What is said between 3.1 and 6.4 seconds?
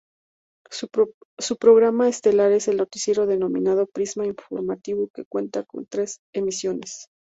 denominado Prisma Informativo que cuenta con tres